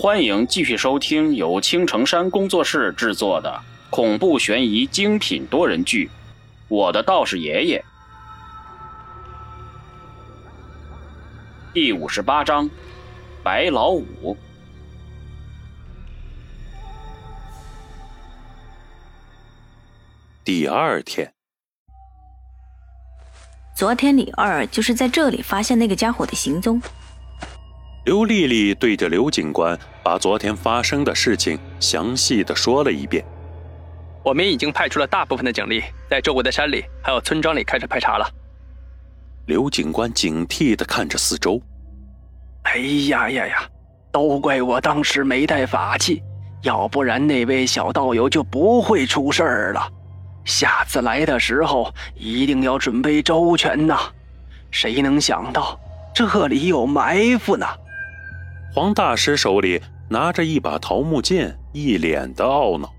[0.00, 3.60] 欢迎继续收听由青城山工作室制作的
[3.90, 6.06] 恐怖悬疑精品多人剧
[6.68, 7.84] 《我的道士爷爷》
[11.74, 12.70] 第五十八章：
[13.42, 14.36] 白老五。
[20.44, 21.32] 第二天，
[23.74, 26.80] 昨天李二就是在这里发现那个家伙的行踪。
[28.08, 33.22] 刘丽丽对着刘警官把昨天发生的事情详细的说了一遍。
[34.24, 38.26] 我们已经派出了大部分的警力，在周围的山里还有村庄里开始排查了。
[39.44, 41.60] 刘警官警惕的看着四周。
[42.62, 42.78] 哎
[43.10, 43.68] 呀呀呀！
[44.10, 46.22] 都怪我当时没带法器，
[46.62, 49.86] 要不然那位小道友就不会出事儿了。
[50.46, 53.98] 下次来的时候一定要准备周全呐！
[54.70, 55.78] 谁能想到
[56.14, 57.66] 这里有埋伏呢？
[58.72, 62.92] 黄大师手里拿着一把桃木剑，一脸的懊恼，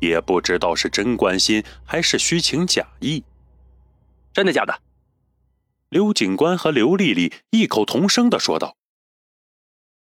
[0.00, 3.24] 也不知道是真关心还是虚情假意。
[4.32, 4.74] 真的假的？
[5.88, 8.76] 刘警官和刘丽丽异口同声的说道。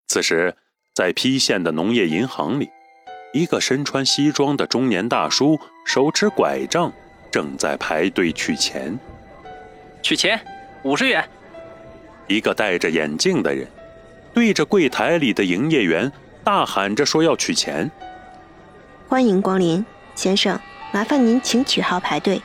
[0.09, 0.57] 此时，
[0.95, 2.69] 在郫县的农业银行里。
[3.33, 6.91] 一个身穿西装的中年大叔，手持拐杖，
[7.31, 8.99] 正在排队取钱。
[10.03, 10.41] 取钱，
[10.85, 11.29] 五十元。
[12.29, 13.69] 一个戴着眼镜的人，
[14.37, 16.13] 对着柜台里的营业员
[16.45, 17.91] 大喊着说要取钱。
[19.09, 19.83] 欢迎光临，
[20.15, 20.61] 先生，
[20.93, 22.43] 麻烦您请取号排队。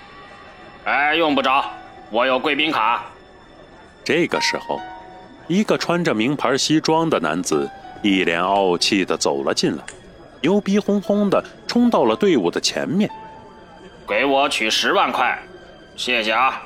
[0.86, 1.66] 哎，用不着，
[2.10, 3.04] 我有贵宾卡。
[4.06, 4.80] 这个时候，
[5.50, 7.70] 一个穿着名牌西装的男子
[8.02, 9.84] 一脸傲气的走了进来。
[10.40, 13.12] 牛逼哄哄的冲到了队伍的前面，
[14.08, 15.38] 给我取十万块，
[15.98, 16.64] 谢谢啊！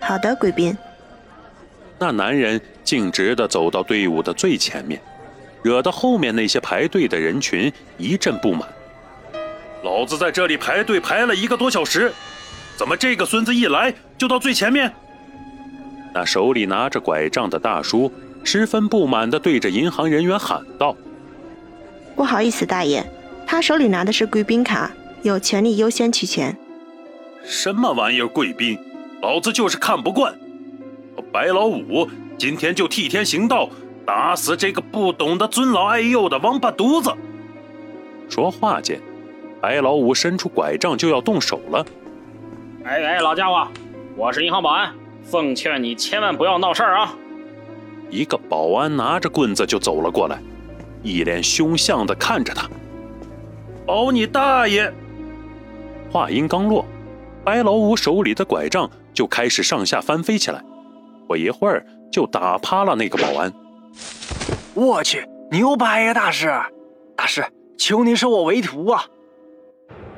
[0.00, 0.76] 好的，贵宾。
[1.98, 5.00] 那男人径直的走到队伍的最前面，
[5.62, 8.68] 惹得后面那些排队的人群一阵不满。
[9.82, 12.12] 老子在这里排队排了一个多小时，
[12.76, 14.92] 怎么这个孙子一来就到最前面？
[16.12, 18.10] 那手里拿着拐杖的大叔
[18.44, 20.96] 十分不满的对着银行人员喊道。
[22.16, 23.04] 不好意思，大爷，
[23.46, 24.90] 他手里拿的是贵宾卡，
[25.22, 26.56] 有权利优先取钱。
[27.44, 28.78] 什么玩意儿贵宾？
[29.20, 30.34] 老子就是看不惯！
[31.32, 33.68] 白老五今天就替天行道，
[34.06, 37.12] 打死这个不懂得尊老爱幼的王八犊子！
[38.28, 39.00] 说话间，
[39.60, 41.84] 白老五伸出拐杖就要动手了。
[42.84, 43.68] 哎哎，老家伙，
[44.16, 44.92] 我是银行保安，
[45.22, 47.14] 奉劝你千万不要闹事儿啊！
[48.10, 50.38] 一个保安拿着棍子就走了过来。
[51.02, 52.68] 一脸凶相的看着他，
[53.86, 54.92] 保你大爷！
[56.10, 56.84] 话音刚落，
[57.44, 60.62] 白老五手里的拐杖就开始上下翻飞起来，
[61.26, 63.52] 不一会儿就打趴了那个保安。
[64.74, 66.52] 我去，牛掰呀，大师！
[67.16, 67.44] 大师，
[67.78, 69.04] 求您收我为徒啊！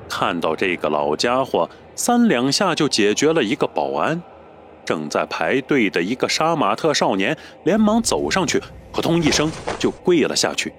[0.09, 4.22] 看到这个老家伙三两下就解决了一个保安，
[4.84, 8.62] 正在排队的一个杀马特少年连忙走上去。
[8.93, 10.73] 扑通一声，就跪了下去。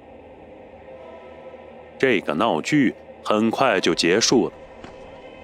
[1.99, 4.53] 这个闹剧很快就结束了。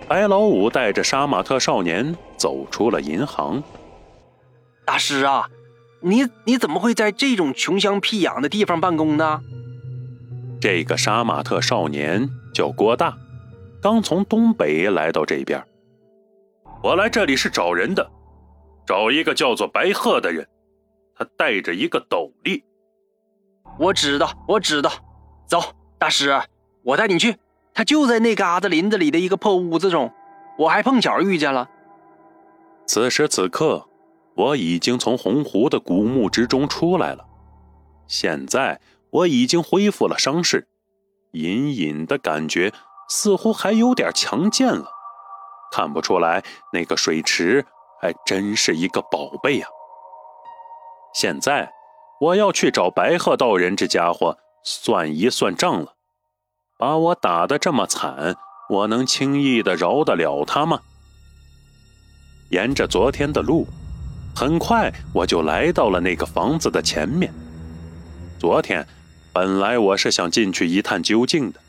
[0.07, 3.61] 白老五带着杀马特少年走出了银行。
[4.85, 5.49] 大师啊，
[6.01, 9.41] 你你怎么会在这种穷乡僻壤的地方办公呢？
[10.59, 13.17] 这个杀马特少年叫郭大，
[13.81, 15.63] 刚从东北来到这边。
[16.81, 18.09] 我来这里是找人的，
[18.85, 20.47] 找一个叫做白鹤的人。
[21.15, 22.63] 他带着一个斗笠，
[23.77, 24.91] 我知道，我知道。
[25.47, 25.61] 走，
[25.97, 26.41] 大师，
[26.83, 27.37] 我带你去。
[27.73, 30.11] 他就在那嘎子林子里的一个破屋子中，
[30.57, 31.69] 我还碰巧遇见了。
[32.85, 33.87] 此时此刻，
[34.35, 37.25] 我已经从红湖的古墓之中出来了。
[38.07, 40.67] 现在我已经恢复了伤势，
[41.31, 42.73] 隐隐的感觉
[43.09, 44.89] 似乎还有点强健了。
[45.71, 47.65] 看不出来，那个水池
[48.01, 49.67] 还真是一个宝贝呀。
[51.13, 51.71] 现在
[52.19, 55.93] 我要去找白鹤道人这家伙算一算账了。
[56.77, 58.35] 把我打得这么惨，
[58.69, 60.81] 我能轻易的饶得了他吗？
[62.49, 63.65] 沿着昨天的路，
[64.35, 67.31] 很快我就来到了那个房子的前面。
[68.39, 68.85] 昨天
[69.31, 71.59] 本来我是想进去一探究竟的，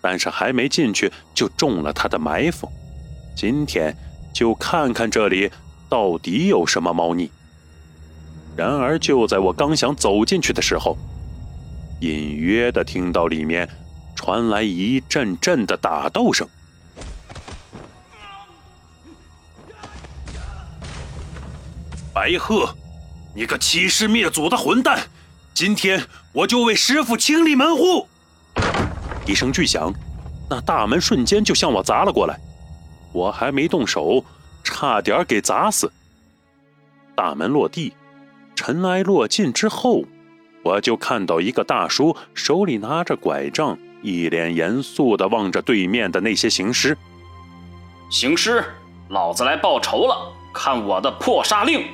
[0.00, 2.68] 但是还没进去就中了他的埋伏。
[3.36, 3.96] 今天
[4.34, 5.50] 就看看这里
[5.88, 7.30] 到底有什么猫腻。
[8.56, 10.96] 然而，就在我刚想走进去的时候，
[12.00, 13.68] 隐约的听到里面
[14.14, 16.46] 传来一阵阵的打斗声。
[22.12, 22.74] 白鹤，
[23.34, 24.98] 你个欺师灭祖的混蛋，
[25.54, 28.08] 今天我就为师傅清理门户！
[29.26, 29.92] 一声巨响，
[30.48, 32.36] 那大门瞬间就向我砸了过来。
[33.12, 34.24] 我还没动手，
[34.64, 35.92] 差点给砸死。
[37.14, 37.92] 大门落地，
[38.56, 40.02] 尘埃落尽之后，
[40.64, 46.98] 我就看到一个大叔手里拿着拐杖，一脸严肃地望着对面的那些行尸。
[48.10, 48.64] 行尸，
[49.10, 50.32] 老子来报仇了！
[50.52, 51.86] 看我的破杀令！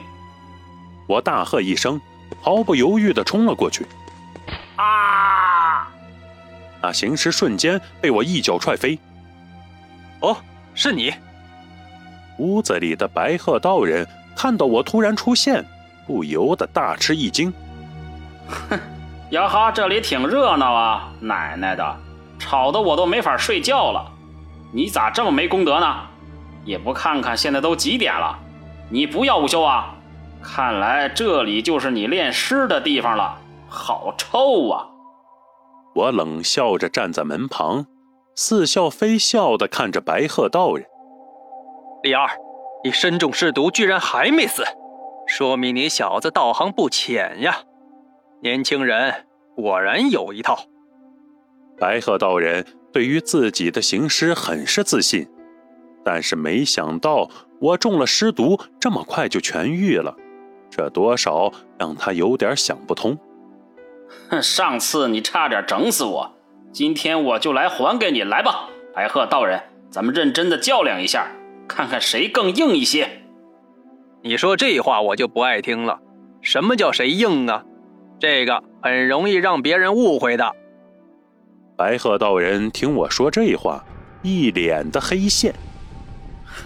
[1.06, 2.00] 我大喝一声，
[2.40, 3.86] 毫不犹豫地冲了过去。
[4.76, 5.88] 啊！
[6.82, 8.98] 那行尸瞬间被我一脚踹飞。
[10.20, 10.36] 哦。
[10.78, 11.10] 是你，
[12.36, 14.06] 屋子里的白鹤道人
[14.36, 15.64] 看到我突然出现，
[16.06, 17.50] 不由得大吃一惊。
[18.46, 18.78] 哼，
[19.32, 21.08] 呀哈，这里挺热闹啊！
[21.18, 21.96] 奶奶的，
[22.38, 24.12] 吵得我都没法睡觉了。
[24.70, 25.96] 你咋这么没功德呢？
[26.66, 28.38] 也不看看现在都几点了？
[28.90, 29.95] 你不要午休啊？
[30.48, 33.36] 看来这里就是你练尸的地方了，
[33.68, 34.86] 好臭啊！
[35.92, 37.84] 我冷笑着站在门旁。
[38.36, 40.86] 似笑非笑地看着白鹤道人，
[42.02, 42.28] 李二，
[42.84, 44.62] 你身中尸毒，居然还没死，
[45.26, 47.62] 说明你小子道行不浅呀！
[48.42, 49.26] 年轻人
[49.56, 50.58] 果然有一套。
[51.78, 55.26] 白鹤道人对于自己的行尸很是自信，
[56.04, 57.28] 但是没想到
[57.58, 60.14] 我中了尸毒，这么快就痊愈了，
[60.70, 63.18] 这多少让他有点想不通。
[64.30, 66.32] 哼，上次你差点整死我。
[66.72, 69.60] 今天我就来还给你，来吧，白鹤道人，
[69.90, 71.28] 咱们认真的较量一下，
[71.66, 73.22] 看看谁更硬一些。
[74.22, 76.00] 你说这话我就不爱听了。
[76.42, 77.64] 什么叫谁硬啊？
[78.20, 80.54] 这个很容易让别人误会的。
[81.76, 83.84] 白鹤道人听我说这话，
[84.22, 85.54] 一脸的黑线。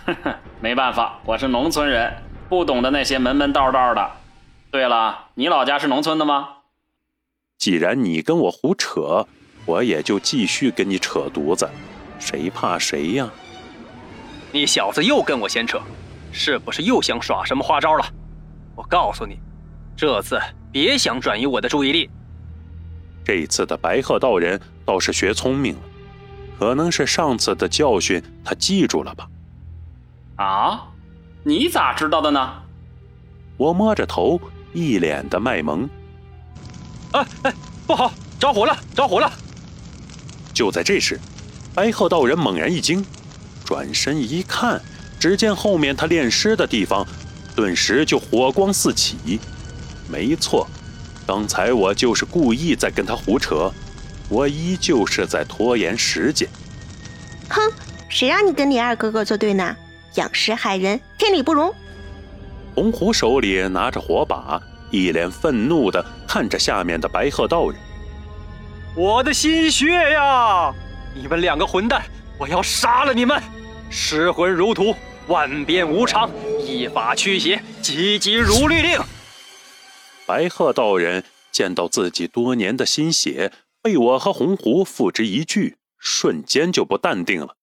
[0.07, 2.13] 呵呵，没办法，我是农村人，
[2.51, 4.11] 不懂得那些门门道道的。
[4.71, 6.49] 对了，你老家是农村的吗？
[7.57, 9.27] 既然你跟我胡扯。
[9.67, 11.69] 我也就继续跟你扯犊子，
[12.19, 13.31] 谁怕谁呀？
[14.51, 15.79] 你小子又跟我闲扯，
[16.33, 18.05] 是不是又想耍什么花招了？
[18.75, 19.39] 我告诉你，
[19.95, 20.41] 这次
[20.73, 22.11] 别想转移我的注意力。
[23.23, 25.81] 这次的白鹤道人倒是学聪明了，
[26.59, 29.29] 可能是上次的教训他记住了吧？
[30.37, 30.89] 啊，
[31.43, 32.53] 你咋知道的呢？
[33.57, 34.41] 我摸着头，
[34.75, 35.89] 一脸的卖萌。
[37.13, 37.55] 哎哎，
[37.87, 39.33] 不好，着火了，着火了！
[40.53, 41.19] 就在这时，
[41.75, 43.05] 白鹤道人猛然一惊，
[43.65, 44.81] 转身一看，
[45.19, 47.07] 只见后面他练尸的地方，
[47.57, 49.41] 顿时就火光四起。
[50.09, 50.69] 没错，
[51.27, 53.73] 刚才我就是故意在跟他胡扯，
[54.29, 56.47] 我依旧是在拖延时间。
[57.49, 57.61] 哼，
[58.11, 59.75] 谁让你跟李二哥哥作对呢？
[60.15, 61.75] 养尸害人，天理不容！
[62.75, 64.61] 红狐手里拿着火把，
[64.91, 67.79] 一脸愤怒地看着下面的白鹤道人。
[68.97, 70.73] 我的心血呀！
[71.15, 72.05] 你们两个混蛋，
[72.39, 73.41] 我要杀了你们！
[73.91, 74.95] 失魂如土，
[75.27, 76.31] 万变无常，
[76.61, 79.01] 一法驱邪，急急如律令。
[80.27, 83.53] 白鹤道人见到自己多年的心血
[83.83, 87.57] 被我和红狐付之一炬，瞬间就不淡定了。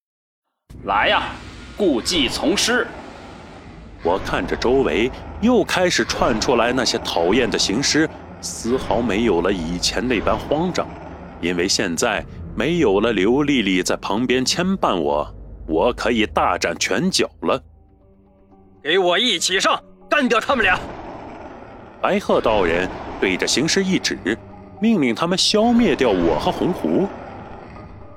[0.84, 1.32] 来呀，
[1.78, 2.88] 故技从施！
[4.04, 8.10] 我看着周围又开始窜出来那些讨厌的行尸，
[8.42, 10.88] 丝毫没有了以前那般慌张。
[11.40, 15.32] 因为现在没有了刘丽丽在旁边牵绊我，
[15.68, 17.62] 我可以大展拳脚了。
[18.82, 19.80] 给我一起上，
[20.10, 20.80] 干掉他们俩！
[22.02, 22.90] 白鹤道人
[23.22, 24.18] 对着行尸一指，
[24.82, 27.08] 命令他们消灭掉我和红狐。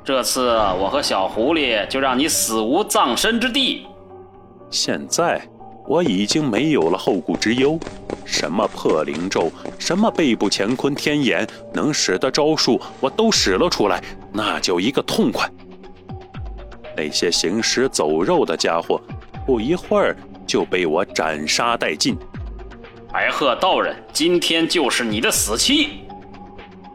[0.04, 3.86] 这次我和小狐狸就让你死无葬身之地。
[4.70, 5.40] 现在。
[5.86, 7.76] 我已经没有了后顾之忧，
[8.24, 14.00] 什么破灵咒，什么背部乾坤天眼，能使的招数我都使了出来，
[14.32, 15.50] 那叫一个痛快。
[16.96, 19.00] 那些行尸走肉的家伙，
[19.44, 20.16] 不一会儿
[20.46, 22.16] 就被我斩杀殆尽。
[23.12, 26.04] 白鹤道人，今天就是你的死期。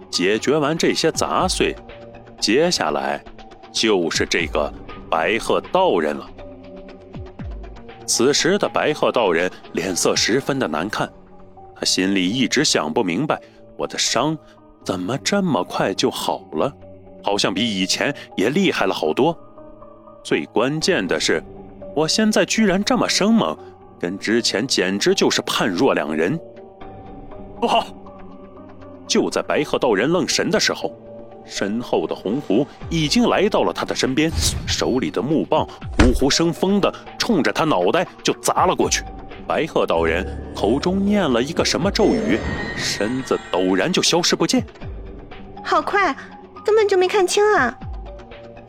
[0.10, 1.76] 解决完这些杂碎，
[2.40, 3.24] 接下来
[3.72, 4.72] 就是这个
[5.10, 6.30] 白鹤道人了。
[8.06, 11.12] 此时的白鹤道人脸色十分的难看，
[11.76, 13.42] 他心里一直想不明白，
[13.78, 14.38] 我的伤
[14.84, 16.72] 怎么这么快就好了，
[17.24, 19.36] 好像比以前也厉害了好多。
[20.24, 21.44] 最关键的是，
[21.96, 23.58] 我现在居然这么生猛，
[24.00, 26.40] 跟之前简直就是判若两人。
[27.60, 27.88] 不好！
[29.08, 30.94] 就在白鹤道人愣神的时候。
[31.46, 34.32] 身后的红狐已经来到了他的身边，
[34.68, 39.04] 手里的木棒呼呼生风的冲着他脑袋就砸了过去。
[39.48, 40.26] 白鹤道人
[40.56, 42.40] 口中念了一个什么咒语，
[42.76, 44.66] 身子陡然就消失不见。
[45.64, 46.16] 好快，
[46.66, 47.78] 根本就没看清啊！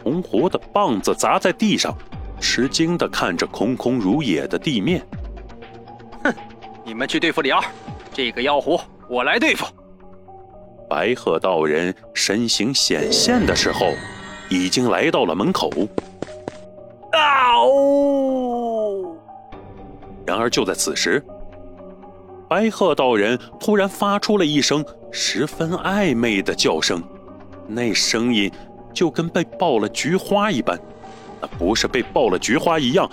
[0.03, 1.97] 红狐的棒子砸在地上，
[2.41, 5.05] 吃惊的看着空空如也的地面。
[6.23, 6.33] 哼，
[6.85, 7.63] 你们去对付李二，
[8.13, 8.79] 这个妖狐
[9.09, 9.67] 我来对付。
[10.89, 13.93] 白鹤道人身形显现的时候，
[14.49, 15.71] 已经来到了门口。
[17.13, 19.17] 啊呜！
[20.27, 21.25] 然而就在此时，
[22.49, 27.03] 白鹤道人突然发出了一声十分暧昧的叫声，
[27.67, 28.51] 那声音
[28.93, 30.79] 就跟被爆了菊花一般。
[31.41, 33.11] 那不是被爆了菊花一样，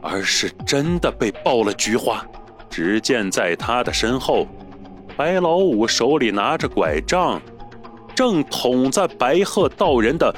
[0.00, 2.24] 而是真的被爆了菊花。
[2.70, 4.46] 只见在他的身后，
[5.18, 7.42] 白老五手里拿着拐杖，
[8.14, 10.32] 正捅在白鹤道人的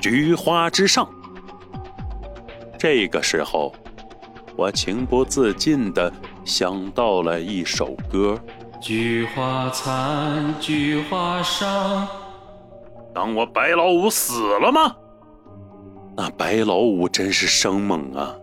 [0.00, 1.06] 菊花之上。
[2.78, 3.74] 这个时候，
[4.56, 6.10] 我情不自禁地
[6.46, 8.40] 想到了一首歌：
[8.80, 12.08] 菊花残，菊花伤。
[13.14, 14.96] 当我白老五死了吗？
[16.16, 18.34] 那白老五真是生猛啊！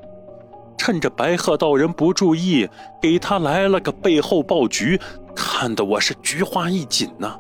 [0.89, 2.67] 趁着白鹤道人不注意，
[2.99, 4.99] 给他来了个背后爆菊，
[5.35, 7.37] 看得我是菊花一紧呐。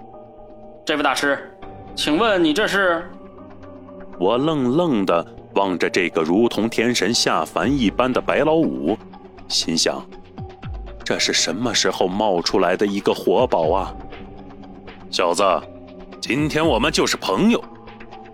[0.85, 1.51] 这位大师，
[1.95, 3.03] 请问你这是？
[4.19, 5.25] 我愣愣的。
[5.55, 8.95] 望着这个如同天神下凡一般的白老五，
[9.47, 9.99] 心想：
[11.03, 13.95] 这是什么时候冒出来的一个活宝啊？
[15.09, 15.43] 小子，
[16.21, 17.59] 今天我们就是朋友。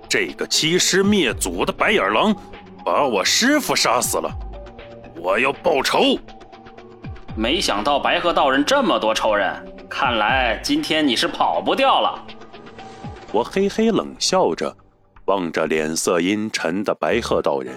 [0.10, 2.36] 这个欺师灭祖的白眼狼，
[2.84, 4.30] 把我师傅杀死了，
[5.26, 6.20] 我要报仇。
[7.36, 9.52] 没想到白鹤道人这么多仇人，
[9.90, 12.24] 看来今天你是跑不掉了。
[13.32, 14.78] 我嘿嘿冷笑着。
[15.26, 17.76] 望着脸色阴沉的白鹤道人，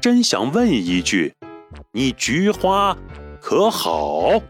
[0.00, 1.34] 真想问一句
[1.90, 2.96] ：“你菊花
[3.40, 4.40] 可好？”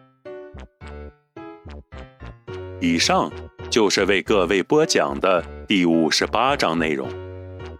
[2.82, 3.32] 以上
[3.70, 7.08] 就是为各位播讲的第五十八章内容，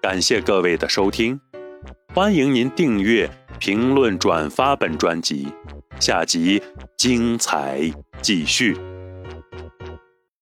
[0.01, 1.39] 感谢各位的收听，
[2.15, 3.29] 欢迎您订阅、
[3.59, 5.49] 评论、转发本专辑，
[6.01, 6.63] 下集
[6.97, 7.91] 精彩
[8.23, 8.77] 继续。